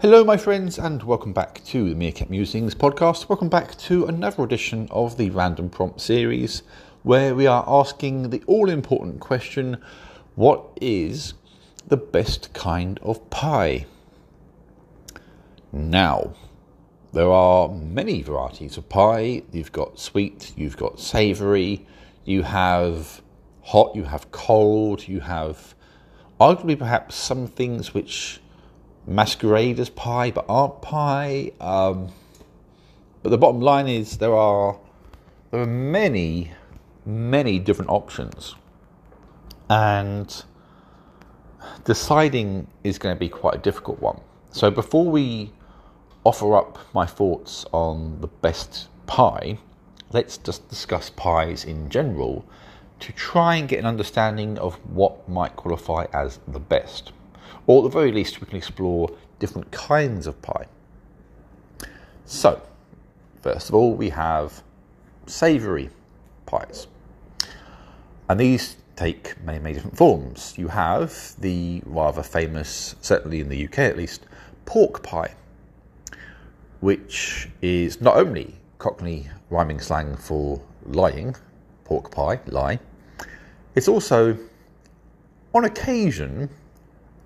Hello, 0.00 0.24
my 0.24 0.38
friends, 0.38 0.78
and 0.78 1.02
welcome 1.02 1.34
back 1.34 1.62
to 1.66 1.90
the 1.90 1.94
Meerkat 1.94 2.30
Musings 2.30 2.74
podcast. 2.74 3.28
Welcome 3.28 3.50
back 3.50 3.76
to 3.80 4.06
another 4.06 4.42
edition 4.42 4.88
of 4.90 5.18
the 5.18 5.28
Random 5.28 5.68
Prompt 5.68 6.00
series, 6.00 6.62
where 7.02 7.34
we 7.34 7.46
are 7.46 7.62
asking 7.68 8.30
the 8.30 8.42
all 8.46 8.70
important 8.70 9.20
question 9.20 9.76
what 10.36 10.64
is 10.80 11.34
the 11.86 11.98
best 11.98 12.54
kind 12.54 12.98
of 13.00 13.28
pie? 13.28 13.84
Now, 15.70 16.32
there 17.12 17.30
are 17.30 17.68
many 17.68 18.22
varieties 18.22 18.78
of 18.78 18.88
pie. 18.88 19.42
You've 19.52 19.72
got 19.72 19.98
sweet, 20.00 20.54
you've 20.56 20.78
got 20.78 20.98
savoury, 20.98 21.86
you 22.24 22.44
have 22.44 23.20
hot, 23.64 23.94
you 23.94 24.04
have 24.04 24.30
cold, 24.30 25.06
you 25.06 25.20
have 25.20 25.74
arguably 26.40 26.78
perhaps 26.78 27.16
some 27.16 27.46
things 27.46 27.92
which 27.92 28.40
masquerade 29.06 29.80
as 29.80 29.90
pie 29.90 30.30
but 30.30 30.44
aren't 30.48 30.82
pie. 30.82 31.52
Um, 31.60 32.08
but 33.22 33.30
the 33.30 33.38
bottom 33.38 33.60
line 33.60 33.88
is 33.88 34.18
there 34.18 34.34
are 34.34 34.78
there 35.50 35.60
are 35.60 35.66
many 35.66 36.52
many 37.04 37.58
different 37.58 37.90
options, 37.90 38.54
and 39.68 40.44
deciding 41.84 42.66
is 42.84 42.98
going 42.98 43.14
to 43.14 43.18
be 43.18 43.28
quite 43.28 43.54
a 43.54 43.58
difficult 43.58 44.00
one. 44.00 44.20
So 44.50 44.70
before 44.70 45.10
we 45.10 45.52
offer 46.24 46.56
up 46.56 46.78
my 46.94 47.06
thoughts 47.06 47.64
on 47.72 48.20
the 48.20 48.26
best 48.26 48.88
pie, 49.06 49.58
let's 50.12 50.36
just 50.38 50.68
discuss 50.68 51.10
pies 51.10 51.64
in 51.64 51.88
general 51.88 52.44
to 53.00 53.12
try 53.12 53.56
and 53.56 53.68
get 53.68 53.78
an 53.78 53.86
understanding 53.86 54.58
of 54.58 54.74
what 54.90 55.28
might 55.28 55.56
qualify 55.56 56.06
as 56.12 56.38
the 56.46 56.60
best. 56.60 57.12
Or 57.66 57.80
at 57.80 57.90
the 57.90 57.98
very 57.98 58.12
least, 58.12 58.40
we 58.40 58.46
can 58.46 58.56
explore 58.56 59.10
different 59.38 59.70
kinds 59.70 60.26
of 60.26 60.40
pie. 60.42 60.66
So, 62.24 62.62
first 63.42 63.68
of 63.68 63.74
all, 63.74 63.94
we 63.94 64.10
have 64.10 64.62
savoury 65.26 65.90
pies. 66.46 66.86
And 68.28 68.38
these 68.38 68.76
take 68.96 69.42
many, 69.42 69.58
many 69.58 69.74
different 69.74 69.96
forms. 69.96 70.54
You 70.58 70.68
have 70.68 71.34
the 71.38 71.82
rather 71.86 72.22
famous, 72.22 72.94
certainly 73.00 73.40
in 73.40 73.48
the 73.48 73.64
UK 73.64 73.78
at 73.78 73.96
least, 73.96 74.26
pork 74.66 75.02
pie, 75.02 75.34
which 76.80 77.48
is 77.62 78.00
not 78.00 78.16
only 78.16 78.54
Cockney 78.78 79.28
rhyming 79.48 79.80
slang 79.80 80.16
for 80.16 80.60
lying, 80.84 81.34
pork 81.84 82.10
pie, 82.10 82.40
lie, 82.46 82.78
it's 83.74 83.88
also, 83.88 84.36
on 85.54 85.64
occasion, 85.64 86.50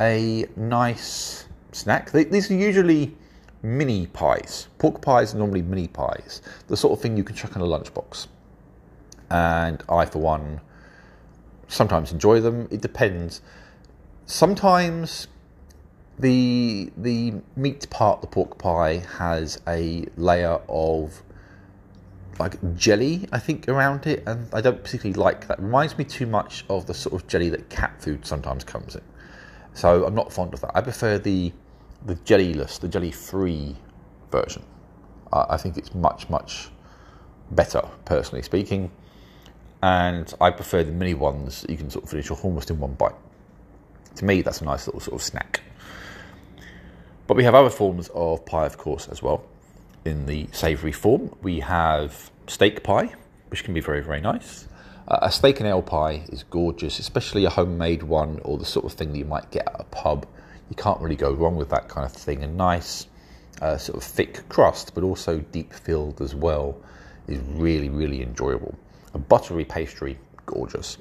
a 0.00 0.46
nice 0.56 1.46
snack. 1.72 2.12
These 2.12 2.50
are 2.50 2.54
usually 2.54 3.16
mini 3.62 4.06
pies. 4.06 4.68
Pork 4.78 5.00
pies 5.00 5.34
are 5.34 5.38
normally 5.38 5.62
mini 5.62 5.88
pies, 5.88 6.42
the 6.68 6.76
sort 6.76 6.92
of 6.92 7.00
thing 7.02 7.16
you 7.16 7.24
can 7.24 7.36
chuck 7.36 7.54
in 7.56 7.62
a 7.62 7.66
lunchbox. 7.66 8.26
And 9.30 9.82
I, 9.88 10.04
for 10.04 10.18
one, 10.18 10.60
sometimes 11.68 12.12
enjoy 12.12 12.40
them. 12.40 12.68
It 12.70 12.80
depends. 12.80 13.40
Sometimes 14.26 15.28
the 16.18 16.92
the 16.96 17.34
meat 17.56 17.88
part 17.90 18.20
the 18.20 18.26
pork 18.26 18.58
pie 18.58 19.02
has 19.18 19.60
a 19.66 20.04
layer 20.16 20.60
of 20.68 21.22
like 22.38 22.76
jelly, 22.76 23.28
I 23.32 23.38
think, 23.38 23.68
around 23.68 24.06
it, 24.06 24.22
and 24.26 24.48
I 24.52 24.60
don't 24.60 24.82
particularly 24.82 25.18
like 25.18 25.46
that. 25.48 25.58
It 25.58 25.62
reminds 25.62 25.98
me 25.98 26.04
too 26.04 26.26
much 26.26 26.64
of 26.68 26.86
the 26.86 26.94
sort 26.94 27.14
of 27.14 27.26
jelly 27.28 27.50
that 27.50 27.68
cat 27.68 28.00
food 28.02 28.26
sometimes 28.26 28.64
comes 28.64 28.94
in. 28.94 29.02
So 29.74 30.04
I'm 30.04 30.14
not 30.14 30.32
fond 30.32 30.54
of 30.54 30.60
that. 30.60 30.72
I 30.74 30.80
prefer 30.80 31.18
the 31.18 31.52
the 32.04 32.16
jellyless, 32.16 32.80
the 32.80 32.88
jelly-free 32.88 33.76
version. 34.32 34.64
Uh, 35.32 35.46
I 35.48 35.56
think 35.56 35.78
it's 35.78 35.94
much 35.94 36.28
much 36.28 36.68
better, 37.52 37.82
personally 38.04 38.42
speaking. 38.42 38.90
And 39.82 40.32
I 40.40 40.50
prefer 40.50 40.84
the 40.84 40.92
mini 40.92 41.14
ones 41.14 41.62
that 41.62 41.70
you 41.70 41.76
can 41.76 41.90
sort 41.90 42.04
of 42.04 42.10
finish 42.10 42.30
off 42.30 42.44
almost 42.44 42.70
in 42.70 42.78
one 42.78 42.94
bite. 42.94 43.14
To 44.16 44.24
me, 44.24 44.42
that's 44.42 44.60
a 44.60 44.64
nice 44.64 44.86
little 44.86 45.00
sort 45.00 45.20
of 45.20 45.22
snack. 45.22 45.60
But 47.26 47.36
we 47.36 47.44
have 47.44 47.54
other 47.54 47.70
forms 47.70 48.10
of 48.14 48.44
pie, 48.44 48.66
of 48.66 48.78
course, 48.78 49.08
as 49.08 49.22
well. 49.22 49.44
In 50.04 50.26
the 50.26 50.48
savoury 50.52 50.92
form, 50.92 51.34
we 51.42 51.60
have 51.60 52.30
steak 52.46 52.82
pie, 52.82 53.12
which 53.48 53.64
can 53.64 53.74
be 53.74 53.80
very, 53.80 54.02
very 54.02 54.20
nice. 54.20 54.68
A 55.08 55.32
steak 55.32 55.58
and 55.58 55.68
ale 55.68 55.82
pie 55.82 56.22
is 56.28 56.44
gorgeous, 56.44 56.98
especially 56.98 57.44
a 57.44 57.50
homemade 57.50 58.04
one 58.04 58.40
or 58.44 58.56
the 58.56 58.64
sort 58.64 58.84
of 58.84 58.92
thing 58.92 59.12
that 59.12 59.18
you 59.18 59.24
might 59.24 59.50
get 59.50 59.66
at 59.66 59.80
a 59.80 59.84
pub. 59.84 60.26
You 60.70 60.76
can't 60.76 61.00
really 61.00 61.16
go 61.16 61.32
wrong 61.32 61.56
with 61.56 61.70
that 61.70 61.88
kind 61.88 62.06
of 62.06 62.12
thing. 62.12 62.44
A 62.44 62.46
nice, 62.46 63.08
uh, 63.60 63.76
sort 63.76 63.98
of 63.98 64.04
thick 64.04 64.48
crust, 64.48 64.94
but 64.94 65.02
also 65.02 65.40
deep 65.40 65.72
filled 65.72 66.20
as 66.20 66.34
well, 66.34 66.76
is 67.26 67.40
really, 67.40 67.88
really 67.88 68.22
enjoyable. 68.22 68.78
A 69.12 69.18
buttery 69.18 69.64
pastry, 69.64 70.18
gorgeous. 70.46 70.98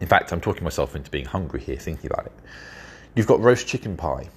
In 0.00 0.06
fact, 0.06 0.32
I'm 0.32 0.40
talking 0.40 0.64
myself 0.64 0.96
into 0.96 1.10
being 1.10 1.26
hungry 1.26 1.60
here 1.60 1.76
thinking 1.76 2.10
about 2.10 2.26
it. 2.26 2.32
You've 3.14 3.26
got 3.26 3.40
roast 3.40 3.66
chicken 3.66 3.96
pie. 3.96 4.28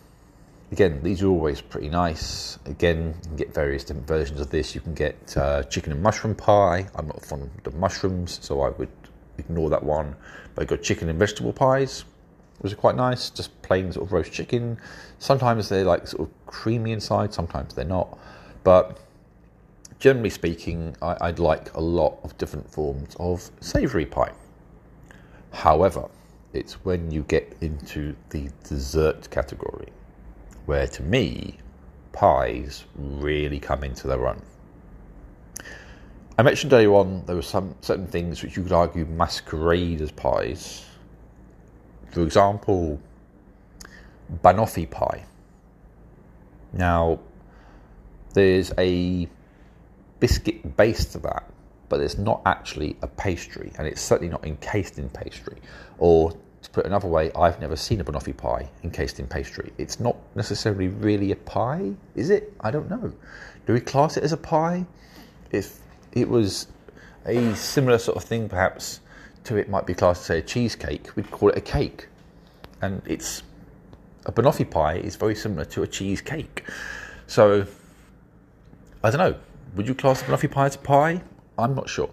Again, 0.69 1.00
these 1.01 1.23
are 1.23 1.28
always 1.28 1.61
pretty 1.61 1.88
nice. 1.88 2.59
Again, 2.66 3.16
you 3.16 3.28
can 3.29 3.35
get 3.38 3.53
various 3.53 3.85
different 3.85 4.05
versions 4.05 4.41
of 4.41 4.50
this. 4.50 4.75
You 4.75 4.81
can 4.81 4.94
get 4.94 5.38
uh, 5.38 5.63
chicken 5.63 5.94
and 5.94 6.03
mushroom 6.03 6.35
pie. 6.35 6.88
I'm 6.94 7.07
not 7.07 7.23
fond 7.23 7.50
of 7.63 7.75
mushrooms, 7.75 8.39
so 8.41 8.61
I 8.61 8.69
would 8.72 8.89
ignore 9.38 9.69
that 9.69 9.81
one. 9.81 10.13
But 10.53 10.63
I've 10.63 10.67
got 10.67 10.81
chicken 10.81 11.07
and 11.07 11.17
vegetable 11.17 11.53
pies, 11.53 12.03
which 12.59 12.73
are 12.73 12.75
quite 12.75 12.97
nice. 12.97 13.29
Just 13.29 13.61
plain 13.61 13.94
sort 13.94 14.07
of 14.07 14.11
roast 14.11 14.33
chicken. 14.33 14.78
Sometimes 15.19 15.69
they're 15.69 15.85
like 15.85 16.05
sort 16.05 16.28
of 16.28 16.45
creamy 16.47 16.91
inside, 16.91 17.34
sometimes 17.34 17.73
they're 17.73 17.85
not. 17.85 18.19
But 18.66 18.99
generally 19.99 20.29
speaking, 20.29 20.97
I, 21.01 21.28
would 21.28 21.39
like 21.39 21.73
a 21.75 21.81
lot 21.81 22.19
of 22.25 22.38
different 22.38 22.69
forms 22.69 23.16
of 23.22 23.49
savoury 23.61 24.05
pie. 24.05 24.34
However, 25.53 26.09
it's 26.51 26.73
when 26.84 27.09
you 27.09 27.23
get 27.23 27.55
into 27.61 28.17
the 28.31 28.49
dessert 28.67 29.29
category 29.29 29.88
where 30.67 30.85
to 30.85 31.01
me, 31.01 31.57
pies 32.11 32.83
really 32.95 33.59
come 33.59 33.83
into 33.83 34.05
their 34.05 34.28
own. 34.28 34.41
I 36.38 36.44
mentioned 36.44 36.72
earlier 36.73 36.94
on 36.94 37.25
there 37.25 37.35
were 37.35 37.41
some 37.41 37.73
certain 37.81 38.05
things 38.05 38.44
which 38.44 38.55
you 38.55 38.63
could 38.63 38.73
argue 38.73 39.05
masquerade 39.05 40.01
as 40.01 40.11
pies. 40.11 40.85
For 42.11 42.22
example, 42.22 43.00
banoffee 44.44 44.89
pie. 44.89 45.25
Now, 46.73 47.19
there's 48.34 48.73
a 48.78 49.28
biscuit 50.19 50.75
base 50.75 51.05
to 51.05 51.19
that, 51.19 51.49
but 51.88 52.01
it's 52.01 52.17
not 52.17 52.41
actually 52.45 52.97
a 53.01 53.07
pastry, 53.07 53.72
and 53.78 53.88
it's 53.88 54.01
certainly 54.01 54.29
not 54.29 54.45
encased 54.45 54.99
in 54.99 55.09
pastry. 55.09 55.57
Or 55.97 56.34
to 56.67 56.73
put 56.73 56.85
another 56.85 57.07
way, 57.07 57.31
I've 57.31 57.61
never 57.61 57.78
seen 57.78 58.01
a 58.01 58.03
banoffee 58.03 58.35
pie 58.35 58.69
encased 58.83 59.19
in 59.19 59.28
pastry. 59.28 59.72
It's 59.78 60.01
not 60.01 60.17
necessarily 60.35 60.89
really 60.89 61.31
a 61.31 61.35
pie, 61.38 61.94
is 62.16 62.29
it? 62.29 62.53
I 62.59 62.72
don't 62.72 62.89
know. 62.89 63.13
Do 63.66 63.73
we 63.73 63.79
class 63.79 64.17
it 64.17 64.23
as 64.23 64.33
a 64.33 64.38
pie? 64.38 64.85
If 65.51 65.79
it 66.11 66.28
was 66.28 66.67
a 67.25 67.55
similar 67.55 67.97
sort 67.97 68.17
of 68.17 68.25
thing, 68.25 68.50
perhaps 68.50 69.00
to 69.45 69.55
it 69.55 69.69
might 69.69 69.85
be 69.85 69.94
classed 69.94 70.22
as 70.22 70.25
say 70.25 70.39
a 70.39 70.41
cheesecake, 70.41 71.16
we'd 71.16 71.31
call 71.31 71.50
it 71.50 71.57
a 71.57 71.61
cake. 71.61 72.09
And 72.81 73.01
it's 73.05 73.44
a 74.25 74.31
banoffee 74.34 74.69
pie 74.69 74.95
is 74.95 75.16
very 75.16 75.35
similar 75.35 75.63
to 75.66 75.84
a 75.84 75.88
cheesecake. 75.88 76.66
So 77.28 77.66
I 79.03 79.09
don't 79.09 79.19
know. 79.19 79.39
Would 79.75 79.88
you 79.88 79.95
class 79.95 80.22
a 80.22 80.25
banoffee 80.25 80.51
pie 80.51 80.66
as 80.66 80.75
a 80.75 80.79
pie? 80.79 81.22
I'm 81.57 81.75
not 81.75 81.88
sure. 81.88 82.09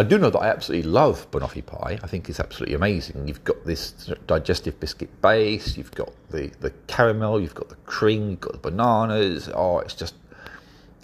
I 0.00 0.02
do 0.02 0.16
know 0.16 0.30
that 0.30 0.38
I 0.38 0.48
absolutely 0.48 0.90
love 0.90 1.30
banoffee 1.30 1.64
pie. 1.64 1.98
I 2.02 2.06
think 2.06 2.30
it's 2.30 2.40
absolutely 2.40 2.74
amazing. 2.74 3.28
You've 3.28 3.44
got 3.44 3.66
this 3.66 4.10
digestive 4.26 4.80
biscuit 4.80 5.20
base, 5.20 5.76
you've 5.76 5.90
got 5.90 6.10
the, 6.30 6.50
the 6.60 6.70
caramel, 6.86 7.38
you've 7.38 7.54
got 7.54 7.68
the 7.68 7.74
cream, 7.84 8.30
you've 8.30 8.40
got 8.40 8.52
the 8.52 8.70
bananas. 8.70 9.50
Oh, 9.54 9.80
it's 9.80 9.92
just, 9.92 10.14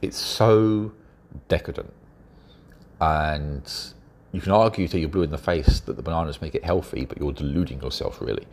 it's 0.01 0.17
so 0.17 0.93
decadent. 1.49 1.93
And 2.99 3.71
you 4.33 4.41
can 4.41 4.53
argue 4.53 4.89
till 4.89 4.99
you're 4.99 5.11
blue 5.11 5.25
in 5.25 5.31
the 5.31 5.37
face 5.37 5.81
that 5.81 5.97
the 5.97 6.03
bananas 6.03 6.41
make 6.41 6.55
it 6.55 6.65
healthy, 6.65 7.05
but 7.05 7.19
you're 7.19 7.35
deluding 7.35 7.83
yourself, 7.83 8.23
really. 8.23 8.47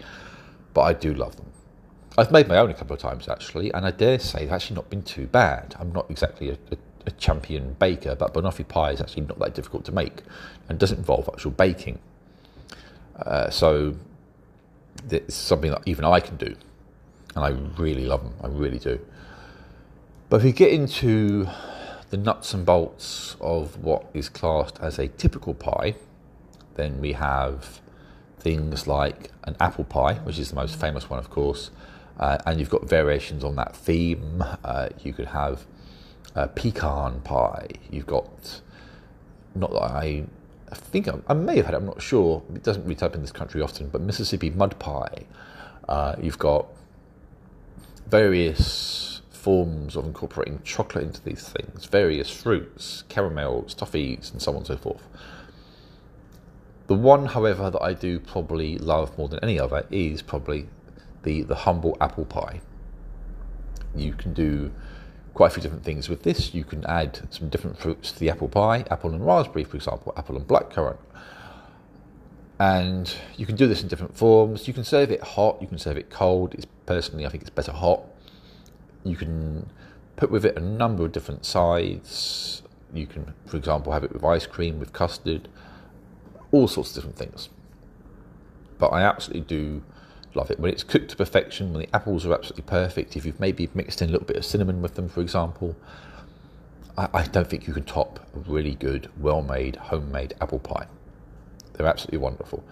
But 0.74 0.82
I 0.82 0.92
do 0.92 1.14
love 1.14 1.38
them. 1.38 1.50
I've 2.18 2.34
made 2.34 2.50
my 2.50 2.58
own 2.58 2.70
a 2.70 2.74
couple 2.74 2.94
of 2.94 3.02
times, 3.02 3.30
actually, 3.30 3.74
and 3.74 3.86
I 3.86 3.92
dare 3.92 4.20
say 4.20 4.40
they've 4.40 4.52
actually 4.52 4.76
not 4.76 4.90
been 4.90 5.04
too 5.04 5.26
bad. 5.26 5.74
I'm 5.80 5.94
not 5.94 6.12
exactly 6.12 6.50
a, 6.50 6.58
a 6.70 6.76
a 7.06 7.12
champion 7.12 7.76
baker, 7.80 8.16
but 8.16 8.34
banoffee 8.34 8.68
pie 8.68 8.92
is 8.92 9.02
actually 9.02 9.24
not 9.24 9.40
that 9.40 9.54
difficult 9.54 9.86
to 9.86 9.92
make 9.92 10.22
and 10.70 10.80
doesn't 10.80 10.98
involve 10.98 11.30
actual 11.32 11.52
baking. 11.52 12.00
Uh, 13.18 13.50
so 13.50 13.96
it's 15.10 15.36
something 15.36 15.72
that 15.72 15.82
even 15.86 16.06
I 16.06 16.20
can 16.20 16.38
do, 16.38 16.56
and 17.36 17.46
I 17.46 17.50
really 17.82 18.06
love 18.06 18.24
them. 18.24 18.34
I 18.42 18.48
really 18.48 18.80
do. 18.80 19.00
But 20.30 20.38
if 20.38 20.46
you 20.46 20.52
get 20.52 20.72
into 20.72 21.48
the 22.10 22.18
nuts 22.18 22.54
and 22.54 22.66
bolts 22.66 23.36
of 23.42 23.84
what 23.84 24.06
is 24.14 24.30
classed 24.30 24.80
as 24.82 25.00
a 25.00 25.08
typical 25.08 25.54
pie, 25.54 25.96
then 26.76 27.00
we 27.00 27.14
have 27.14 27.82
things 28.40 28.88
like 28.88 29.32
an 29.44 29.56
apple 29.60 29.84
pie, 29.84 30.16
which 30.16 30.40
is 30.40 30.50
the 30.50 30.56
most 30.56 30.80
famous 30.80 31.10
one, 31.10 31.20
of 31.20 31.30
course, 31.30 31.72
uh, 32.20 32.38
and 32.46 32.60
you've 32.60 32.70
got 32.70 32.84
variations 32.84 33.44
on 33.44 33.56
that 33.56 33.76
theme. 33.76 34.44
Uh, 34.64 34.90
you 35.04 35.14
could 35.14 35.28
have 35.28 35.66
uh, 36.36 36.48
pecan 36.48 37.22
pie. 37.22 37.68
You've 37.90 38.08
got 38.08 38.62
not 39.56 39.72
that 39.72 39.84
I, 39.84 40.24
I 40.72 40.76
think 40.76 41.08
I, 41.08 41.20
I, 41.28 41.34
may 41.34 41.58
have 41.58 41.66
had 41.66 41.76
it. 41.76 41.78
I'm 41.78 41.86
not 41.86 42.02
sure. 42.02 42.42
It 42.54 42.64
doesn't 42.64 42.84
really 42.84 43.00
up 43.02 43.16
in 43.16 43.22
this 43.22 43.32
country 43.32 43.62
often, 43.62 43.90
but 43.90 44.02
Mississippi 44.02 44.50
mud 44.50 44.78
pie. 44.80 45.26
Uh, 45.88 46.16
you've 46.22 46.40
got 46.40 46.66
various 48.08 49.22
forms 49.32 49.96
of 49.96 50.06
incorporating 50.06 50.62
chocolate 50.64 51.04
into 51.04 51.22
these 51.22 51.50
things, 51.50 51.86
various 51.86 52.30
fruits, 52.30 53.04
caramels, 53.10 53.76
toffees, 53.76 54.32
and 54.32 54.42
so 54.42 54.52
on 54.52 54.58
and 54.58 54.68
so 54.68 54.78
forth. 54.78 55.08
The 56.88 56.96
one, 56.96 57.28
however, 57.28 57.70
that 57.70 57.82
I 57.82 57.94
do 57.94 58.20
probably 58.20 58.78
love 58.78 59.18
more 59.18 59.28
than 59.28 59.40
any 59.44 59.60
other 59.60 59.86
is 59.92 60.22
probably 60.22 60.68
the, 61.24 61.44
the 61.44 61.56
humble 61.56 61.98
apple 62.00 62.26
pie. 62.26 62.62
You 63.96 64.14
can 64.14 64.34
do 64.34 64.72
quite 65.34 65.48
a 65.48 65.50
few 65.52 65.64
different 65.64 65.84
things 65.84 66.10
with 66.10 66.24
this. 66.24 66.54
You 66.54 66.64
can 66.64 66.86
add 66.86 67.28
some 67.30 67.50
different 67.50 67.78
fruits 67.78 68.12
to 68.12 68.20
the 68.20 68.30
apple 68.30 68.48
pie, 68.48 68.86
apple 68.90 69.12
and 69.12 69.26
raspberry, 69.26 69.64
for 69.64 69.76
example, 69.76 70.14
apple 70.16 70.38
and 70.38 70.48
blackcurrant. 70.48 70.98
And 72.60 73.14
you 73.36 73.46
can 73.46 73.56
do 73.56 73.68
this 73.68 73.82
in 73.82 73.88
different 73.88 74.16
forms. 74.16 74.68
You 74.68 74.74
can 74.74 74.84
serve 74.84 75.12
it 75.12 75.22
hot, 75.22 75.62
you 75.62 75.68
can 75.68 75.80
serve 75.80 75.98
it 75.98 76.10
cold. 76.10 76.54
It's 76.54 76.68
personally, 76.86 77.26
I 77.26 77.30
think 77.30 77.42
it's 77.42 77.50
better 77.50 77.72
hot. 77.72 78.04
You 79.04 79.16
can 79.16 79.70
put 80.16 80.30
with 80.30 80.46
it 80.46 80.56
a 80.56 80.62
number 80.62 81.04
of 81.04 81.12
different 81.12 81.46
sides. 81.46 82.62
You 82.94 83.08
can, 83.08 83.34
for 83.48 83.58
example, 83.58 83.92
have 83.92 84.04
it 84.04 84.14
with 84.14 84.24
ice 84.24 84.46
cream, 84.46 84.80
with 84.80 84.94
custard, 84.94 85.50
all 86.52 86.68
sorts 86.68 86.92
of 86.92 86.96
different 86.96 87.18
things. 87.18 87.50
But 88.78 88.90
I 88.90 89.02
absolutely 89.02 89.42
do 89.42 89.84
love 90.36 90.52
it 90.52 90.60
when 90.60 90.72
it's 90.72 90.84
cooked 90.84 91.12
to 91.12 91.16
perfection. 91.16 91.72
When 91.72 91.82
the 91.82 91.96
apples 91.96 92.26
are 92.26 92.34
absolutely 92.34 92.64
perfect. 92.64 93.16
If 93.16 93.26
you've 93.26 93.40
maybe 93.40 93.70
mixed 93.74 94.02
in 94.02 94.10
a 94.10 94.12
little 94.12 94.28
bit 94.28 94.38
of 94.38 94.46
cinnamon 94.46 94.82
with 94.82 94.96
them, 94.96 95.10
for 95.10 95.22
example, 95.22 95.76
I, 96.98 97.08
I 97.14 97.24
don't 97.26 97.48
think 97.48 97.68
you 97.68 97.74
can 97.74 97.84
top 97.84 98.20
a 98.36 98.40
really 98.40 98.76
good, 98.76 99.10
well-made, 99.20 99.76
homemade 99.76 100.34
apple 100.42 100.60
pie. 100.60 100.88
They're 101.74 101.88
absolutely 101.88 102.20
wonderful. 102.20 102.64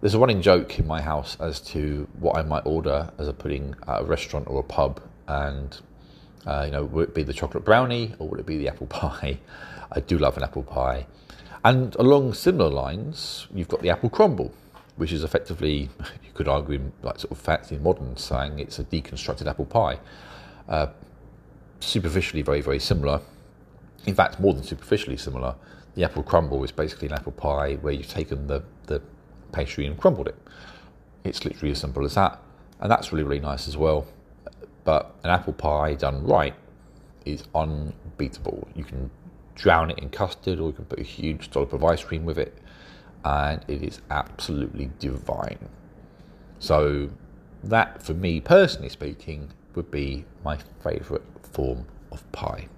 There's 0.00 0.14
a 0.14 0.18
running 0.18 0.42
joke 0.42 0.78
in 0.78 0.86
my 0.86 1.02
house 1.02 1.36
as 1.40 1.60
to 1.72 2.06
what 2.20 2.36
I 2.36 2.42
might 2.42 2.64
order 2.64 3.10
as 3.18 3.26
a 3.26 3.32
pudding 3.32 3.74
at 3.88 4.02
a 4.02 4.04
restaurant 4.04 4.46
or 4.48 4.60
a 4.60 4.62
pub, 4.62 5.00
and 5.26 5.76
uh, 6.46 6.62
you 6.66 6.70
know, 6.70 6.84
would 6.84 7.08
it 7.08 7.14
be 7.14 7.24
the 7.24 7.32
chocolate 7.32 7.64
brownie 7.64 8.14
or 8.18 8.28
would 8.28 8.40
it 8.40 8.46
be 8.46 8.58
the 8.58 8.68
apple 8.68 8.86
pie? 8.88 9.38
I 9.90 10.00
do 10.00 10.18
love 10.18 10.36
an 10.36 10.44
apple 10.44 10.62
pie. 10.62 11.06
And 11.64 11.94
along 11.96 12.34
similar 12.34 12.70
lines, 12.70 13.48
you've 13.52 13.68
got 13.68 13.82
the 13.82 13.90
apple 13.90 14.10
crumble, 14.10 14.52
which 14.98 15.12
is 15.12 15.24
effectively, 15.24 15.88
you 16.24 16.32
could 16.34 16.48
argue, 16.48 16.92
like 17.02 17.18
sort 17.18 17.30
of 17.30 17.38
fancy 17.38 17.78
modern 17.78 18.16
saying 18.16 18.58
it's 18.58 18.78
a 18.78 18.84
deconstructed 18.84 19.46
apple 19.46 19.64
pie. 19.64 19.98
Uh, 20.68 20.88
superficially, 21.80 22.42
very, 22.42 22.60
very 22.60 22.80
similar. 22.80 23.20
In 24.06 24.14
fact, 24.14 24.38
more 24.40 24.52
than 24.52 24.64
superficially 24.64 25.16
similar. 25.16 25.54
The 25.94 26.04
apple 26.04 26.22
crumble 26.22 26.62
is 26.64 26.72
basically 26.72 27.08
an 27.08 27.14
apple 27.14 27.32
pie 27.32 27.76
where 27.76 27.92
you've 27.92 28.08
taken 28.08 28.48
the, 28.48 28.62
the 28.86 29.00
pastry 29.52 29.86
and 29.86 29.96
crumbled 29.96 30.28
it. 30.28 30.36
It's 31.24 31.44
literally 31.44 31.72
as 31.72 31.78
simple 31.78 32.04
as 32.04 32.14
that. 32.14 32.40
And 32.80 32.90
that's 32.90 33.12
really, 33.12 33.24
really 33.24 33.40
nice 33.40 33.68
as 33.68 33.76
well. 33.76 34.06
But 34.84 35.14
an 35.22 35.30
apple 35.30 35.52
pie 35.52 35.94
done 35.94 36.24
right 36.24 36.54
is 37.24 37.44
unbeatable. 37.54 38.68
You 38.74 38.84
can 38.84 39.10
drown 39.54 39.90
it 39.90 39.98
in 39.98 40.10
custard 40.10 40.58
or 40.58 40.68
you 40.68 40.72
can 40.72 40.84
put 40.84 40.98
a 40.98 41.04
huge 41.04 41.50
dollop 41.50 41.72
of 41.72 41.84
ice 41.84 42.02
cream 42.02 42.24
with 42.24 42.38
it 42.38 42.56
and 43.24 43.64
it 43.68 43.82
is 43.82 44.00
absolutely 44.10 44.90
divine. 44.98 45.68
So, 46.58 47.10
that 47.62 48.02
for 48.02 48.14
me 48.14 48.40
personally 48.40 48.88
speaking 48.88 49.50
would 49.74 49.90
be 49.90 50.24
my 50.44 50.58
favourite 50.82 51.24
form 51.42 51.86
of 52.12 52.30
pie. 52.32 52.68